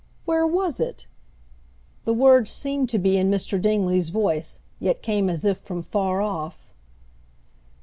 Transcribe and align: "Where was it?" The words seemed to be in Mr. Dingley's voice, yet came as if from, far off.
"Where 0.25 0.47
was 0.47 0.79
it?" 0.79 1.05
The 2.05 2.13
words 2.15 2.49
seemed 2.49 2.89
to 2.89 2.97
be 2.97 3.17
in 3.17 3.29
Mr. 3.29 3.61
Dingley's 3.61 4.09
voice, 4.09 4.59
yet 4.79 5.03
came 5.03 5.29
as 5.29 5.45
if 5.45 5.59
from, 5.59 5.83
far 5.83 6.23
off. 6.23 6.71